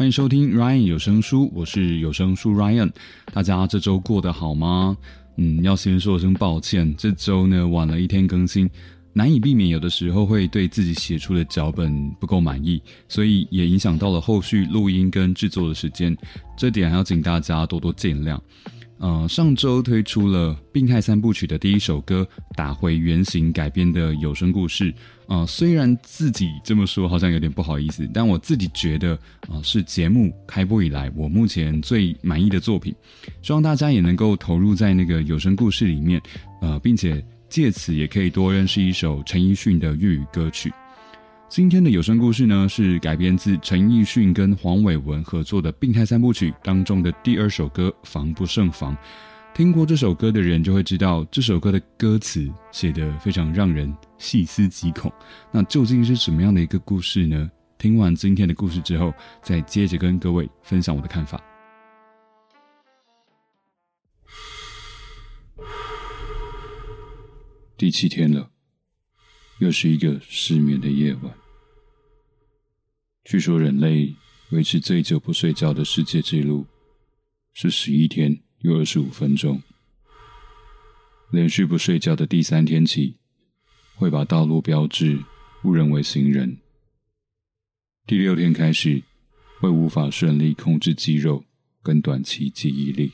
[0.00, 2.90] 欢迎收听 Ryan 有声书，我是有声书 Ryan。
[3.34, 4.96] 大家这周过得好吗？
[5.36, 8.66] 嗯，要先说声抱歉，这周呢晚了一天更新，
[9.12, 16.16] 难以避免有的时候会对自己写出的脚本不够满意，所以也影响到了后续录音跟制作的时间，
[16.56, 18.40] 这点还要请大家多多见谅。
[19.00, 22.22] 呃，上周推出了《病态三部曲》的第一首歌
[22.54, 24.92] 《打回原形》改编的有声故事。
[25.26, 32.94] 呃，虽然自己这么说好像有点不好意思，但我自己觉得啊，是节目开播以来我目前最满意的作品。
[33.40, 36.20] 希望大家也能够投入在那个有声故事里面，
[36.60, 40.70] 呃，并且借此也可以多认识一首陈奕迅的粤语歌曲。
[41.50, 48.94] 今天的有声故事呢，是改编自陈奕迅跟黄伟文合作的《病态三部曲》当中的第二首歌《防不胜防》。
[49.52, 55.12] 听过这首歌的人就会知道，这首歌的歌词写得非常让人细思极恐。
[55.50, 57.50] 那究竟是什么样的一个故事呢？
[57.78, 61.42] 听完今天的故事之后，再接着跟各位分享我的看法。
[67.76, 68.48] 第七天了，
[69.58, 71.39] 又是一个失眠的夜晚。
[73.30, 74.12] 据说，人类
[74.48, 76.66] 维持最久不睡觉的世界纪录
[77.52, 79.62] 是十一天又二十五分钟。
[81.30, 83.18] 连续不睡觉的第三天起，
[83.94, 85.16] 会把道路标志
[85.62, 86.58] 误认为行人。
[88.04, 89.00] 第六天开始，
[89.60, 91.44] 会无法顺利控制肌肉
[91.84, 93.12] 跟短期记忆力。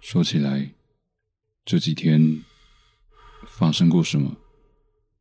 [0.00, 0.72] 说起来，
[1.64, 2.42] 这几天
[3.46, 4.36] 发生过什么，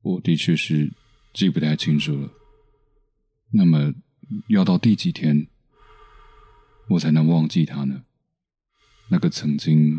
[0.01, 0.91] 我的确是
[1.31, 2.31] 记不太清楚了。
[3.57, 3.93] 那么，
[4.47, 5.47] 要到第几天，
[6.89, 8.03] 我才能忘记他呢？
[9.07, 9.97] 那个曾经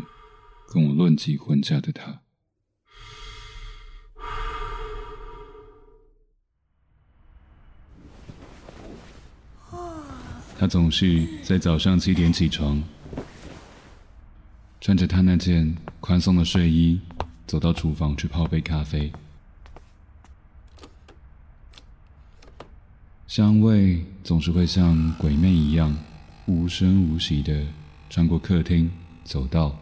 [0.71, 2.21] 跟我论及婚嫁的他，
[10.59, 12.83] 他总是在早上七点起床，
[14.79, 17.01] 穿着他那件宽松的睡衣，
[17.47, 19.11] 走到厨房去泡杯咖啡。
[23.37, 25.95] 香味总是会像鬼魅一样，
[26.47, 27.67] 无声无息的
[28.09, 28.89] 穿过客厅、
[29.23, 29.77] 走道，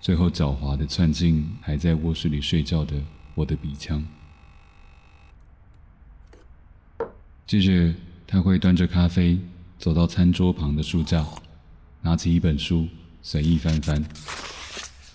[0.00, 3.00] 最后狡猾的窜进还在卧室里睡觉的
[3.36, 4.04] 我的鼻腔。
[7.46, 7.94] 接着，
[8.26, 9.38] 他会端着咖啡
[9.78, 11.24] 走到餐桌旁的书架，
[12.00, 12.88] 拿起一本书
[13.22, 14.04] 随意翻翻，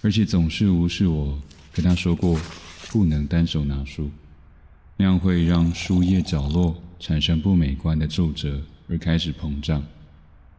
[0.02, 1.38] 而且总是无视我
[1.74, 2.40] 跟他说过
[2.92, 4.10] 不能单手拿书，
[4.96, 6.82] 那样会让书页角落。
[7.00, 9.84] 产生不美观的皱褶，而开始膨胀，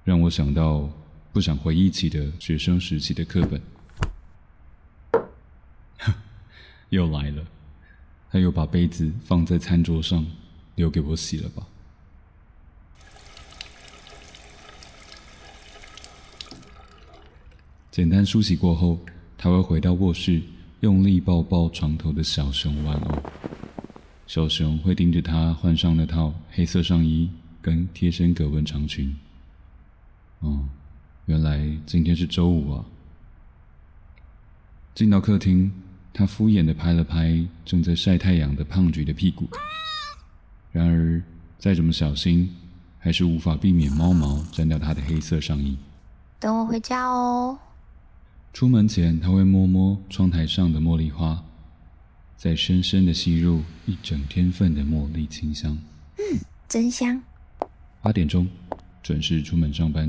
[0.04, 0.88] 让我想到
[1.32, 3.60] 不想回忆起的学生时期的课本。
[6.90, 7.44] 又来了，
[8.30, 10.24] 他又把杯子放在餐桌上，
[10.76, 11.66] 留给我洗了吧。
[17.90, 19.00] 简单梳洗过后，
[19.36, 20.40] 他会回到卧室，
[20.80, 23.22] 用力抱抱床头的小熊玩偶。
[24.28, 27.30] 小熊会盯着他换上那套黑色上衣
[27.62, 29.16] 跟贴身格纹长裙。
[30.40, 30.68] 哦，
[31.24, 32.84] 原来今天是周五啊！
[34.94, 35.72] 进到客厅，
[36.12, 39.48] 他敷衍的拍了拍正在晒太阳的胖橘的屁股。
[40.72, 41.22] 然而，
[41.58, 42.54] 再怎么小心，
[42.98, 45.78] 还是无法避免猫毛沾掉他的黑色上衣。
[46.38, 47.58] 等我回家哦。
[48.52, 51.42] 出门前，他会摸摸窗台上的茉莉花。
[52.38, 55.76] 再深深的吸入一整天份的茉莉清香，
[56.18, 56.38] 嗯，
[56.68, 57.20] 真香。
[58.00, 58.48] 八点钟，
[59.02, 60.08] 准时出门上班。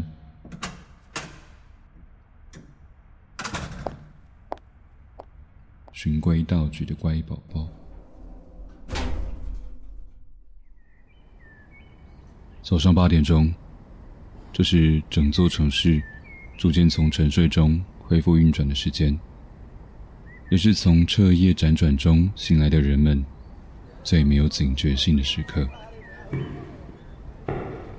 [5.91, 7.67] 循规蹈矩的乖宝宝。
[12.61, 13.51] 早上八点钟，
[14.53, 15.99] 这是整座城市
[16.59, 19.19] 逐渐从沉睡中恢复运转的时间。
[20.49, 23.23] 也是从彻夜辗转中醒来的人们
[24.03, 25.67] 最没有警觉性的时刻。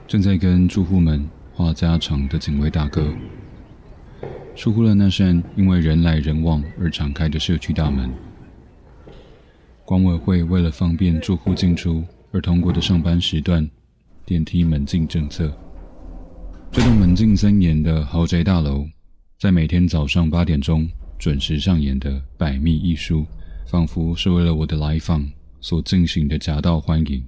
[0.08, 1.24] 正在跟住户们
[1.54, 3.12] 话家常的警卫大哥，
[4.56, 8.10] 疏忽了那扇因为人来人往而敞开的社区大门。
[9.84, 13.68] 管委会为了方便住户进出而通过的上班时段，
[14.24, 15.56] 电梯门禁政策。
[16.72, 18.84] 这栋门禁森严的豪宅大楼，
[19.38, 20.88] 在每天早上八点钟
[21.20, 23.26] 准时上演的百密一疏，
[23.66, 25.30] 仿佛是为了我的来访
[25.60, 27.22] 所进行的夹道欢迎。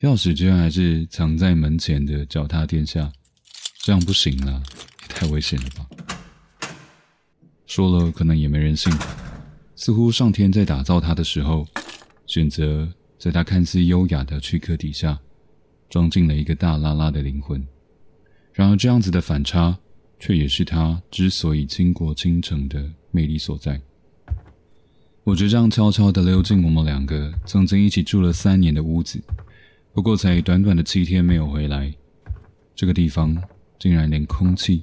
[0.00, 3.10] 钥匙居然还是藏在门前的脚踏垫下，
[3.80, 4.62] 这样不行了，
[5.00, 5.86] 也太危险了吧！
[7.66, 8.92] 说了可能也没人信。
[9.78, 11.64] 似乎上天在打造他的时候，
[12.26, 15.16] 选择在他看似优雅的躯壳底下，
[15.88, 17.64] 装进了一个大拉拉的灵魂。
[18.52, 19.78] 然而这样子的反差，
[20.18, 23.80] 却也是他之所以倾国倾城的魅力所在。
[25.22, 29.22] 我就这样悄悄地溜进我们两个曾经一起住了三年的屋子。
[29.92, 31.94] 不过，才短短的七天没有回来，
[32.74, 33.40] 这个地方
[33.78, 34.82] 竟然连空气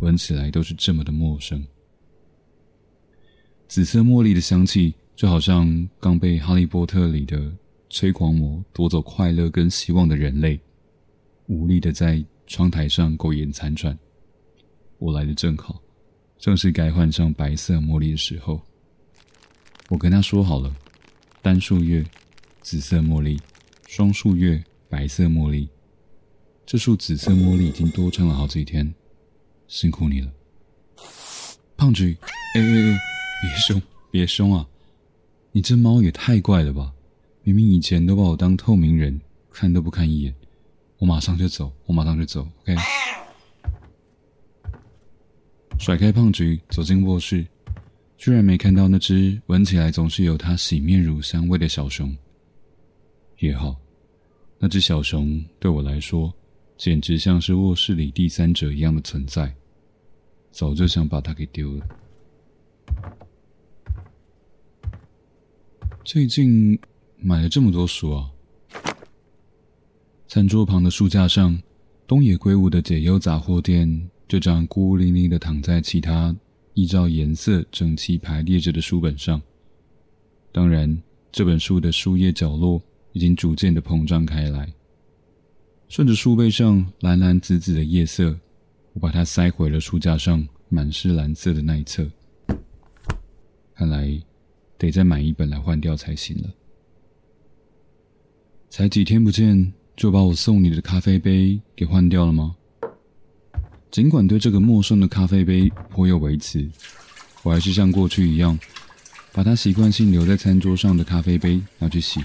[0.00, 1.60] 闻起来都是这么的陌生。
[3.68, 7.52] 紫色茉莉的香气，就好像刚被《哈利波特》里的
[7.90, 10.58] 催狂魔夺走快乐跟希望的人类，
[11.48, 13.96] 无力的在窗台上苟延残喘。
[14.96, 15.80] 我来的正好，
[16.38, 18.58] 正是该换上白色茉莉的时候。
[19.90, 20.74] 我跟他说好了，
[21.42, 22.02] 单数月，
[22.62, 23.38] 紫色茉莉。
[23.86, 25.68] 双数月，白色茉莉。
[26.64, 28.94] 这束紫色茉莉已经多撑了好几天，
[29.66, 30.32] 辛苦你了，
[31.76, 32.16] 胖菊。
[32.54, 32.98] 哎哎哎，
[33.40, 34.66] 别凶，别凶啊！
[35.52, 36.92] 你这猫也太怪了吧！
[37.42, 39.18] 明明以前都把我当透明人，
[39.50, 40.34] 看都不看一眼。
[40.98, 42.46] 我马上就走，我马上就走。
[42.62, 42.76] OK。
[45.78, 47.46] 甩开胖菊，走进卧室，
[48.16, 52.14] 居然没看到那只闻起来总是有它洗面乳香味的小熊。
[53.38, 53.76] 也好，
[54.58, 56.34] 那只小熊对我来说，
[56.76, 59.54] 简直像是卧室里第三者一样的存在，
[60.50, 61.86] 早就想把它给丢了。
[66.08, 66.78] 最近
[67.18, 68.30] 买了这么多书啊！
[70.26, 71.60] 餐桌旁的书架上，
[72.06, 73.86] 东野圭吾的《解忧杂货店》
[74.26, 76.34] 就这样孤零零的躺在其他
[76.72, 79.38] 依照颜色整齐排列着的书本上。
[80.50, 80.98] 当然，
[81.30, 82.80] 这本书的书页角落。
[83.12, 84.72] 已经逐渐的膨胀开来，
[85.88, 88.38] 顺着书背上蓝蓝紫紫的叶色，
[88.92, 92.08] 我把它塞回了书架上满是蓝色的那一侧。
[93.74, 94.18] 看来
[94.78, 96.48] 得再买一本来换掉才行了。
[98.70, 102.54] 才几天不见，就把我送你的咖啡杯给换掉了吗？
[103.90, 106.68] 尽管对这个陌生的咖啡杯颇有微词，
[107.42, 108.58] 我还是像过去一样，
[109.32, 112.22] 把它习惯性留在餐桌上的咖啡杯拿去洗。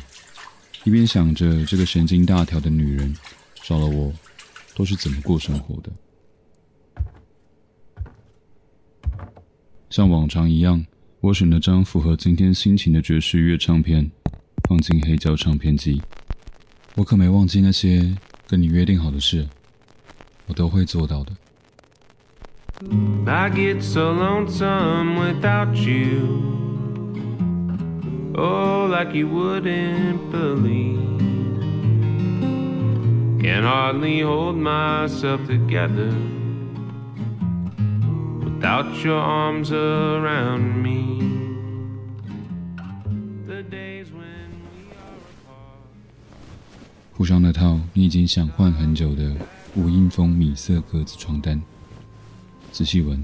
[0.84, 3.16] 一边想着这个神经大条的女人
[3.62, 4.12] 少了我
[4.76, 5.90] 都是怎么过生活的，
[9.90, 10.86] 像往常一样，
[11.24, 14.12] 我选了张符合今天心情的爵士乐唱片，
[14.68, 16.02] 放进黑胶唱片机。
[16.96, 18.14] 我可没忘记那些
[18.46, 19.48] 跟你约定好的事，
[20.48, 21.32] 我都会做到的。
[23.26, 26.28] I get so lonesome without you.
[28.36, 31.00] Oh, like you wouldn't believe.
[33.40, 36.12] Can hardly hold myself together
[38.64, 41.20] without your arms around me.
[43.46, 45.82] The days when we are apart.
[47.14, 49.36] 铺上那套你已经想换很久的
[49.76, 51.62] 无印风米色格子床单，
[52.72, 53.22] 仔细闻，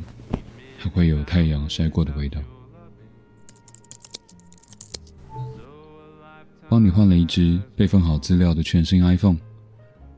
[0.77, 2.41] 还会有太阳晒过的味道。
[6.67, 9.37] 帮你换了一只备份好资料的全新 iPhone，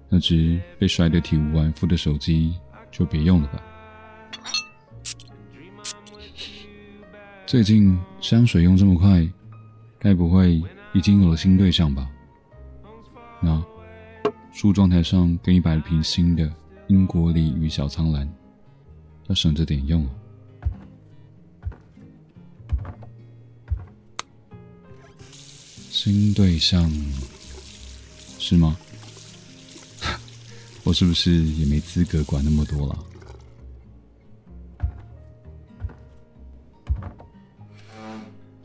[0.10, 2.56] 那只被摔得体无完肤的手机
[2.92, 3.62] 就别用了吧。
[7.52, 9.30] 最近香水用这么快，
[10.00, 12.10] 该不会已经有了新对象吧？
[13.42, 13.62] 那
[14.54, 16.50] 梳妆台上给你摆了瓶新的
[16.88, 18.26] 英国鲤鱼小苍兰，
[19.28, 20.12] 要省着点用啊。
[25.90, 26.90] 新对象
[28.40, 28.78] 是吗？
[30.86, 32.98] 我是不是也没资格管那么多了？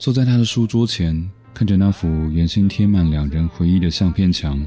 [0.07, 4.65] 坐在他的书桌前，看着那幅原先贴满两人回忆的相片墙，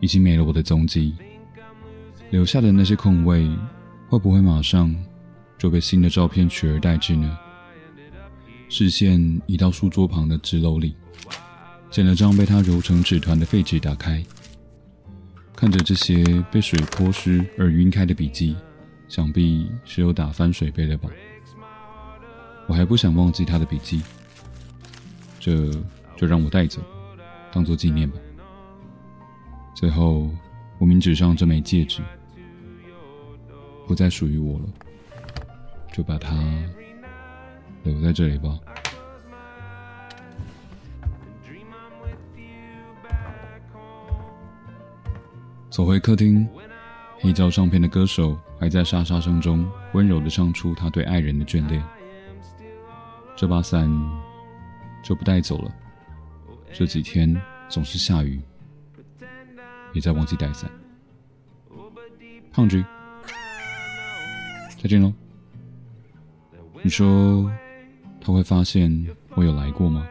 [0.00, 1.14] 已经没了我的踪迹。
[2.30, 3.46] 留下的那些空位，
[4.08, 4.96] 会不会马上
[5.58, 7.38] 就被新的照片取而代之呢？
[8.70, 10.96] 视线移到书桌旁的纸篓里。
[11.90, 14.24] 捡了张被他揉成纸团的废纸，打开，
[15.54, 18.56] 看着这些被水泼湿而晕开的笔记，
[19.08, 21.10] 想必是有打翻水杯了吧？
[22.68, 24.02] 我还不想忘记他的笔记，
[25.38, 25.70] 这
[26.16, 26.82] 就让我带走，
[27.52, 28.18] 当做纪念吧。
[29.74, 30.28] 最后，
[30.78, 32.02] 无名指上这枚戒指
[33.86, 34.64] 不再属于我了，
[35.92, 36.34] 就把它
[37.84, 38.58] 留在这里吧。
[45.70, 46.48] 走回客厅，
[47.20, 51.84] 黑胶唱片的歌手还在沙沙声中温柔的唱出他对爱人的眷恋。
[53.36, 53.86] 这把伞
[55.02, 55.70] 就不带走了，
[56.72, 57.38] 这几天
[57.68, 58.40] 总是下雨，
[59.92, 60.70] 别再忘记带伞。
[62.50, 62.82] 胖菊，
[64.82, 65.12] 再见喽。
[66.82, 67.52] 你说
[68.20, 70.06] 他会发现我有来过吗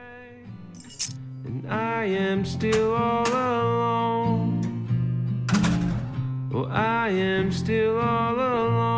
[6.52, 8.95] ？Well, I am still all alone.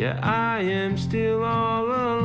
[0.00, 2.19] Yeah, I am still all alone.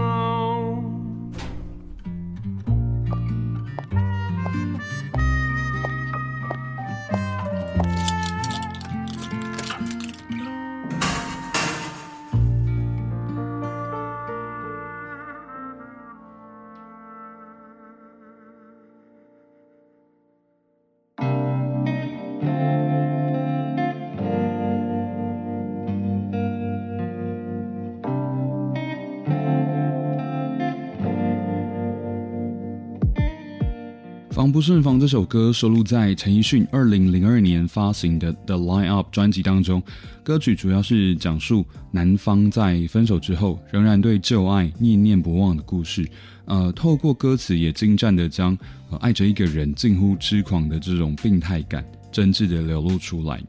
[34.46, 39.82] 防不胜防这首歌收录在陈奕迅二零零二年发行的《The Line Up》专辑当中。
[40.24, 46.08] 歌曲主要是讲述男方在分手之后仍然对旧爱念念不忘的故事。
[46.46, 48.56] 呃，透过歌词也精湛的将
[49.02, 53.42] 爱着一个人近乎痴狂的这种病态感真挚的流露出来。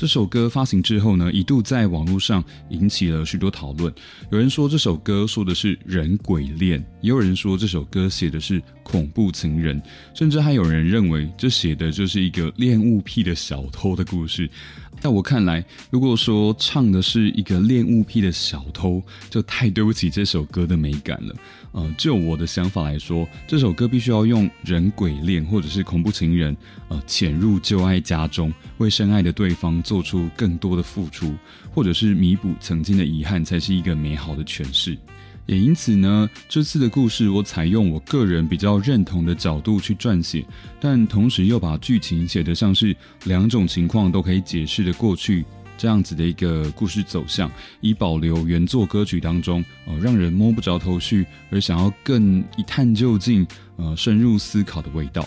[0.00, 3.92] 这首歌发行之后呢，一度在网络上引起了许多讨论。
[4.30, 9.78] 有人说这首歌说的是人鬼恋，也有人说这首歌写的是恐怖情人，
[10.14, 14.48] 甚至还有人认为这写的就是一个恋物癖的小偷的故事。
[15.00, 21.34] 在我看来，如果说唱的是一个恋物癖的小偷，就太对不起这首歌的美感了。
[21.72, 26.54] 呃，就我的想法来说，这首歌必须要用人鬼恋或者是恐怖情人，
[26.88, 31.34] 呃，潜入旧爱家中，为深爱的对方做出更多的付出，
[31.72, 34.98] 或者是弥补曾经的遗憾，才是一个美好的诠释。
[35.46, 40.44] 也因此呢，这次的故事我采用我个人比较认同的角度去撰写，
[40.78, 45.44] 但同时又把剧情写得像是两种情况都可以解释的过去
[45.76, 55.26] 这样子的一个故事走向，以保留原作歌曲当中呃让人摸不着头绪而想要更一探究竟呃深入思考的味道，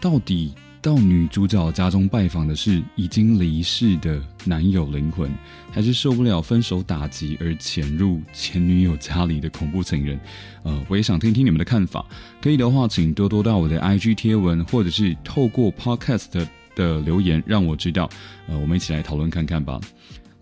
[0.00, 0.52] 到底。
[0.84, 5.30] 到女主角家中拜访的是已经离世的男友灵魂，
[5.72, 10.20] 还是受不了分手打击而潜入前女友家里的恐怖情人？
[10.62, 12.04] 呃，我也想听听你们的看法。
[12.42, 18.06] 可以的话，请多多到我的 IG 贴文，或者是透过 Podcast 的留言，让我知道。
[18.46, 19.80] 呃，我们一起来讨论看看吧。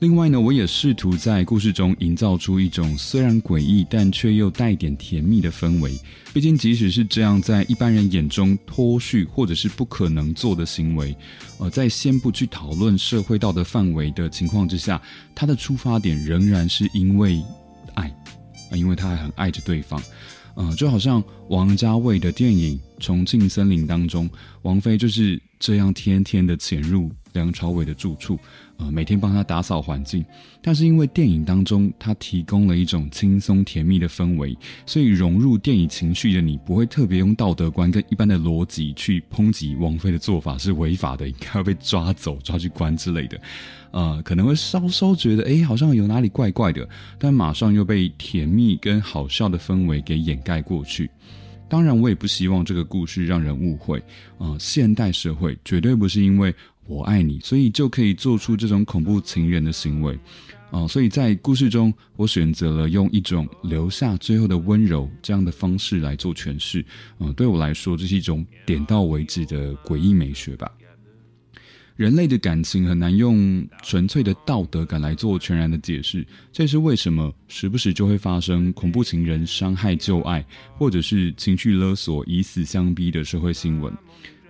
[0.03, 5.97] 另外呢，我也试图在故事中营造出一种虽然诡异，但却又带点甜蜜的氛围。
[6.35, 11.17] 毕竟，即使是这样，在一般人眼中脱序或者是不可能做的行为，
[11.59, 15.01] 呃，在先不去讨论社会道德范围的情况之下，
[15.37, 17.41] 他的出发点仍然是因为
[18.75, 20.03] 因为他还很爱着对方。
[20.55, 24.29] 呃，就好像王家卫的电影《重庆森林》当中，
[24.61, 28.39] 王菲就是这样天天的潜入梁朝伟的住处。
[28.77, 30.23] 呃，每天帮他打扫环境，
[30.61, 43.41] 但是因为电影当中他提供了一种轻松甜蜜的氛围，所以融入电影情绪的你不会特别用道德观跟一般的逻辑去抨击王菲的做法是违法的，应该要被抓走、抓去关之类的。
[43.93, 51.09] 呃，可能会稍稍觉得，哎，好像有哪里怪怪的，但马上又被甜蜜跟好笑的氛围给掩盖过去。
[51.69, 54.03] 当然，我也不希望这个故事让人误会。
[54.39, 56.53] 呃，现代社会绝对不是因为。
[56.89, 60.19] 我爱你，所以就可以做出这种恐怖情人的行为，
[60.73, 66.85] 啊，所以在故事中，我选择了用一种留下最后的温柔这样的方式来做诠释，
[67.21, 70.71] 嗯，对我来说，这是一种点到为止的诡异美学吧。
[71.97, 80.45] 人类的感情很难用纯粹的道德感来做全然的解释，这是为什么时不时就会发生恐怖情人伤害旧爱，
[80.77, 83.93] 或者是情绪勒索以死相逼的社会新闻。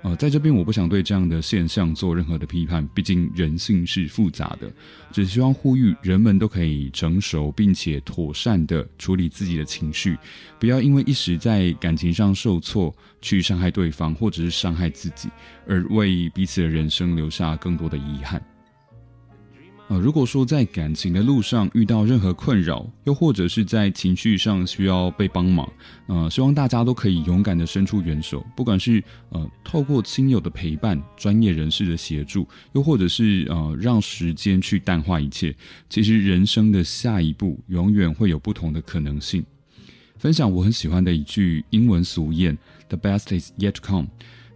[0.02, 4.68] 呃，在这边我不想对这样的现象做任何的批判，毕竟人性是复杂的，
[5.12, 10.18] 只希望呼吁人们都可以成熟并且妥善的处理自己的情绪，
[10.58, 15.28] 不要因为一时在感情上受挫去伤害对方或者是伤害自己，
[15.68, 18.42] 而为彼此的人生留下更多的遗憾。
[19.92, 25.70] 呃，如果说在感情的路上遇到任何困扰，又或者是在情绪上需要被帮忙，
[26.06, 35.54] 呃，希望大家都可以勇敢的伸出援手，不管是呃透过亲友的陪伴、专业人士的协助，又或者是呃让时间去淡化一切，
[35.90, 39.44] 其实人生的下一步永远会有不同的可能性。
[40.16, 42.56] 分享我很喜欢的一句英文俗谚
[42.88, 44.08] ：“The best is yet to come。”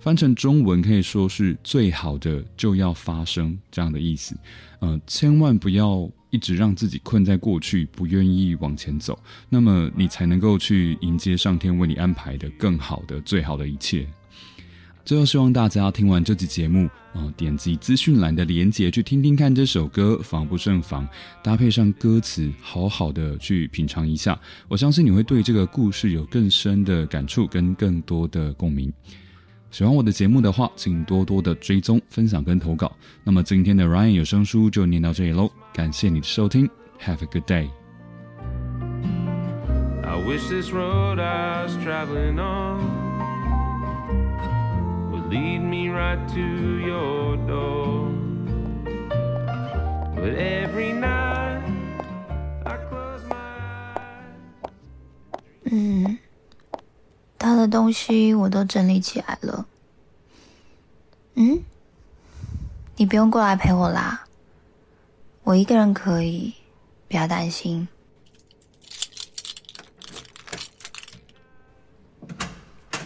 [0.06, 4.36] 翻成中文可以说是“最好的就要发生”这样的意思。
[4.78, 14.06] 呃，千万不要一直让自己困在过去，不愿意往前走，那么你才能够去迎接上天为你安排的更好的、最好的一切。
[15.04, 21.04] 最后，希望大家听完这期节目，呃，点击资讯栏的连结去听听看这首歌，防不胜防，
[21.42, 24.38] 搭配上歌词，好好的去品尝一下。
[24.68, 28.92] 我相信你会对这个故事有更深的感触，跟更多的共鸣。
[29.76, 32.90] 喜欢我的节目的话，请多多的追踪、分享跟投稿。
[33.22, 36.66] 那么今天的 Ryan 有声书就念到这里喽，感谢你的收听
[36.98, 37.68] ，Have a good day。
[40.02, 42.80] I wish this road I was traveling on
[45.12, 46.40] would lead me right to
[46.80, 48.08] your door.
[50.14, 51.60] But every night
[52.64, 53.36] I close my
[53.98, 54.72] eyes.
[55.70, 56.16] 嗯。
[57.66, 59.66] 东西我都整理起来了。
[61.34, 61.62] 嗯，
[62.96, 64.24] 你不用过来陪我啦，
[65.42, 66.54] 我一个人可以，
[67.08, 67.86] 不要担心。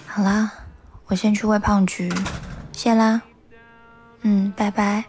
[0.07, 0.51] 好啦，
[1.07, 2.13] 我先去喂胖橘，
[2.73, 3.23] 谢啦。
[4.23, 5.05] 嗯，拜拜。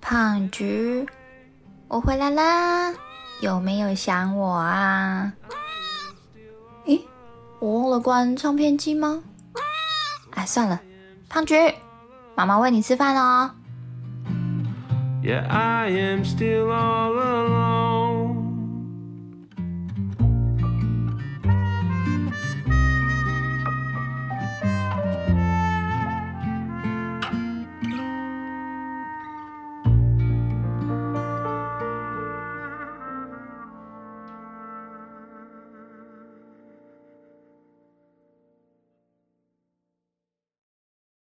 [0.00, 1.06] 胖橘，
[1.86, 2.94] 我回来啦，
[3.40, 5.32] 有没有想我啊？
[7.60, 9.22] 我忘了关唱片机吗？
[10.30, 10.80] 哎，算了，
[11.28, 11.54] 胖菊，
[12.36, 13.50] 妈妈喂你吃饭哦。
[15.22, 17.87] Yeah, I am still all alone.